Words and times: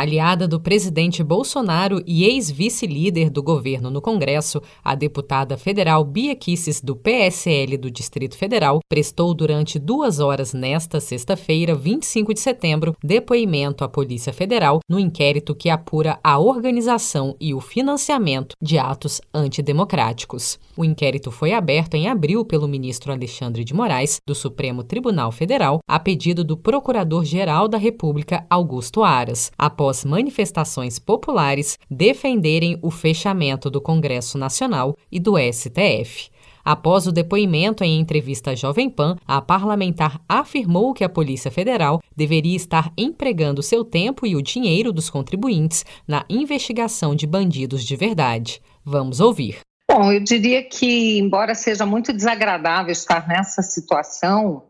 Aliada 0.00 0.48
do 0.48 0.58
presidente 0.58 1.22
Bolsonaro 1.22 2.02
e 2.06 2.24
ex-vice-líder 2.24 3.28
do 3.28 3.42
governo 3.42 3.90
no 3.90 4.00
Congresso, 4.00 4.62
a 4.82 4.94
deputada 4.94 5.58
federal 5.58 6.02
Bia 6.06 6.34
Kisses, 6.34 6.80
do 6.80 6.96
PSL 6.96 7.76
do 7.76 7.90
Distrito 7.90 8.34
Federal, 8.34 8.80
prestou 8.88 9.34
durante 9.34 9.78
duas 9.78 10.18
horas 10.18 10.54
nesta 10.54 11.00
sexta-feira, 11.00 11.74
25 11.74 12.32
de 12.32 12.40
setembro, 12.40 12.96
depoimento 13.04 13.84
à 13.84 13.90
Polícia 13.90 14.32
Federal 14.32 14.80
no 14.88 14.98
inquérito 14.98 15.54
que 15.54 15.68
apura 15.68 16.18
a 16.24 16.38
organização 16.38 17.36
e 17.38 17.52
o 17.52 17.60
financiamento 17.60 18.56
de 18.58 18.78
atos 18.78 19.20
antidemocráticos. 19.34 20.58
O 20.78 20.82
inquérito 20.82 21.30
foi 21.30 21.52
aberto 21.52 21.92
em 21.94 22.08
abril 22.08 22.42
pelo 22.42 22.66
ministro 22.66 23.12
Alexandre 23.12 23.64
de 23.64 23.74
Moraes, 23.74 24.18
do 24.26 24.34
Supremo 24.34 24.82
Tribunal 24.82 25.30
Federal, 25.30 25.80
a 25.86 26.00
pedido 26.00 26.42
do 26.42 26.56
Procurador-Geral 26.56 27.68
da 27.68 27.76
República, 27.76 28.46
Augusto 28.48 29.04
Aras 29.04 29.52
após 29.58 29.89
manifestações 30.04 30.98
populares 30.98 31.78
defenderem 31.90 32.78
o 32.82 32.90
fechamento 32.90 33.70
do 33.70 33.80
Congresso 33.80 34.38
Nacional 34.38 34.96
e 35.10 35.18
do 35.18 35.34
STF. 35.38 36.30
Após 36.64 37.06
o 37.06 37.12
depoimento 37.12 37.82
em 37.82 37.98
entrevista 37.98 38.50
à 38.50 38.54
Jovem 38.54 38.88
Pan, 38.90 39.16
a 39.26 39.40
parlamentar 39.40 40.20
afirmou 40.28 40.92
que 40.92 41.04
a 41.04 41.08
Polícia 41.08 41.50
Federal 41.50 42.00
deveria 42.14 42.56
estar 42.56 42.92
empregando 42.96 43.62
seu 43.62 43.84
tempo 43.84 44.26
e 44.26 44.36
o 44.36 44.42
dinheiro 44.42 44.92
dos 44.92 45.08
contribuintes 45.08 45.84
na 46.06 46.24
investigação 46.28 47.14
de 47.14 47.26
bandidos 47.26 47.84
de 47.84 47.96
verdade. 47.96 48.60
Vamos 48.84 49.20
ouvir. 49.20 49.60
Bom, 49.90 50.12
eu 50.12 50.20
diria 50.20 50.62
que, 50.62 51.18
embora 51.18 51.54
seja 51.54 51.84
muito 51.84 52.12
desagradável 52.12 52.92
estar 52.92 53.26
nessa 53.26 53.60
situação, 53.60 54.62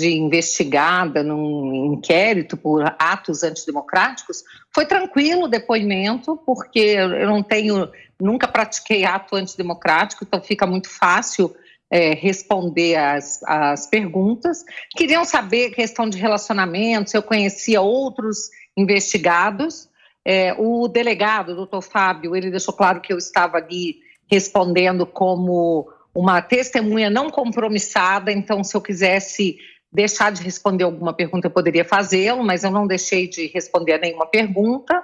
de 0.00 0.16
investigada 0.16 1.22
num 1.22 1.92
inquérito 1.92 2.56
por 2.56 2.82
atos 2.98 3.42
antidemocráticos, 3.42 4.42
foi 4.74 4.86
tranquilo 4.86 5.44
o 5.44 5.48
depoimento, 5.48 6.36
porque 6.46 6.80
eu 6.80 7.26
não 7.26 7.42
tenho, 7.42 7.88
nunca 8.18 8.48
pratiquei 8.48 9.04
ato 9.04 9.36
antidemocrático, 9.36 10.24
então 10.24 10.40
fica 10.40 10.66
muito 10.66 10.88
fácil 10.88 11.54
é, 11.90 12.14
responder 12.14 12.96
as, 12.96 13.42
as 13.44 13.86
perguntas. 13.86 14.64
Queriam 14.96 15.24
saber 15.24 15.70
questão 15.70 16.08
de 16.08 16.16
relacionamento, 16.16 17.10
se 17.10 17.16
eu 17.16 17.22
conhecia 17.22 17.80
outros 17.80 18.48
investigados. 18.76 19.88
É, 20.24 20.54
o 20.58 20.86
delegado, 20.86 21.52
o 21.52 21.56
doutor 21.56 21.82
Fábio, 21.82 22.36
ele 22.36 22.50
deixou 22.50 22.74
claro 22.74 23.00
que 23.00 23.12
eu 23.12 23.18
estava 23.18 23.56
ali 23.56 23.98
respondendo 24.30 25.04
como 25.04 25.88
uma 26.14 26.42
testemunha 26.42 27.08
não 27.08 27.30
compromissada, 27.30 28.32
então 28.32 28.62
se 28.62 28.76
eu 28.76 28.80
quisesse 28.80 29.58
deixar 29.92 30.30
de 30.30 30.42
responder 30.42 30.84
alguma 30.84 31.12
pergunta, 31.12 31.46
eu 31.46 31.50
poderia 31.50 31.84
fazê-lo, 31.84 32.44
mas 32.44 32.62
eu 32.62 32.70
não 32.70 32.86
deixei 32.86 33.28
de 33.28 33.46
responder 33.48 33.98
nenhuma 33.98 34.26
pergunta. 34.26 35.02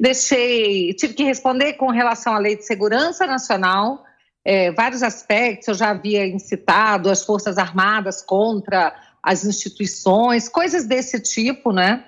Deixei, 0.00 0.92
tive 0.94 1.14
que 1.14 1.22
responder 1.22 1.74
com 1.74 1.90
relação 1.90 2.34
à 2.34 2.38
Lei 2.38 2.56
de 2.56 2.64
Segurança 2.64 3.26
Nacional, 3.26 4.04
é, 4.44 4.70
vários 4.72 5.02
aspectos, 5.02 5.68
eu 5.68 5.74
já 5.74 5.90
havia 5.90 6.26
incitado 6.26 7.08
as 7.08 7.24
Forças 7.24 7.56
Armadas 7.56 8.20
contra 8.20 8.94
as 9.22 9.44
instituições, 9.44 10.50
coisas 10.50 10.84
desse 10.84 11.18
tipo, 11.18 11.72
né? 11.72 12.04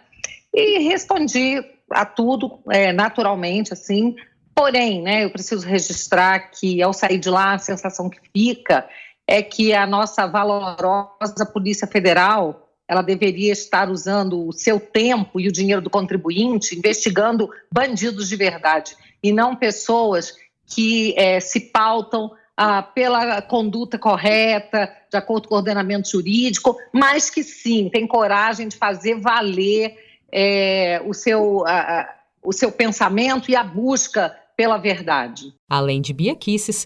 E 0.52 0.80
respondi 0.80 1.64
a 1.90 2.04
tudo 2.04 2.60
é, 2.70 2.92
naturalmente, 2.92 3.72
assim. 3.72 4.14
Porém, 4.54 5.02
né, 5.02 5.24
eu 5.24 5.30
preciso 5.30 5.66
registrar 5.66 6.50
que 6.50 6.82
ao 6.82 6.92
sair 6.92 7.18
de 7.18 7.30
lá, 7.30 7.54
a 7.54 7.58
sensação 7.58 8.10
que 8.10 8.18
fica 8.34 8.86
é 9.26 9.42
que 9.42 9.74
a 9.74 9.86
nossa 9.86 10.26
valorosa 10.26 11.44
Polícia 11.52 11.86
Federal 11.86 12.62
ela 12.88 13.02
deveria 13.02 13.52
estar 13.52 13.90
usando 13.90 14.46
o 14.46 14.52
seu 14.52 14.78
tempo 14.78 15.40
e 15.40 15.48
o 15.48 15.52
dinheiro 15.52 15.82
do 15.82 15.90
contribuinte 15.90 16.78
investigando 16.78 17.50
bandidos 17.70 18.28
de 18.28 18.36
verdade 18.36 18.96
e 19.22 19.32
não 19.32 19.56
pessoas 19.56 20.36
que 20.66 21.12
é, 21.16 21.40
se 21.40 21.60
pautam 21.60 22.30
ah, 22.56 22.82
pela 22.82 23.42
conduta 23.42 23.98
correta, 23.98 24.90
de 25.10 25.16
acordo 25.16 25.48
com 25.48 25.54
o 25.54 25.58
ordenamento 25.58 26.08
jurídico, 26.08 26.76
mas 26.92 27.28
que 27.28 27.42
sim, 27.42 27.90
tem 27.90 28.06
coragem 28.06 28.68
de 28.68 28.76
fazer 28.76 29.20
valer 29.20 29.96
é, 30.30 31.02
o, 31.04 31.12
seu, 31.12 31.64
o 32.42 32.52
seu 32.52 32.72
pensamento 32.72 33.50
e 33.50 33.56
a 33.56 33.62
busca 33.62 34.34
pela 34.56 34.78
verdade. 34.78 35.52
Além 35.68 36.00
de 36.00 36.12
Bia 36.12 36.36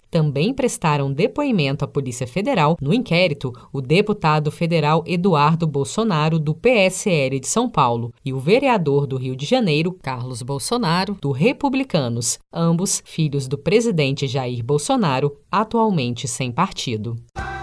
também 0.09 0.53
prestaram 0.53 1.13
depoimento 1.13 1.85
à 1.85 1.87
Polícia 1.87 2.27
Federal 2.27 2.75
no 2.81 2.93
inquérito 2.93 3.53
o 3.71 3.79
deputado 3.79 4.51
federal 4.51 5.03
Eduardo 5.05 5.67
Bolsonaro, 5.67 6.39
do 6.39 6.53
PSL 6.55 7.39
de 7.39 7.47
São 7.47 7.69
Paulo, 7.69 8.11
e 8.25 8.33
o 8.33 8.39
vereador 8.39 9.05
do 9.05 9.17
Rio 9.17 9.35
de 9.35 9.45
Janeiro, 9.45 9.93
Carlos 10.01 10.41
Bolsonaro, 10.41 11.15
do 11.21 11.31
Republicanos, 11.31 12.39
ambos 12.51 13.01
filhos 13.05 13.47
do 13.47 13.57
presidente 13.57 14.27
Jair 14.27 14.63
Bolsonaro, 14.63 15.37
atualmente 15.51 16.27
sem 16.27 16.51
partido. 16.51 17.15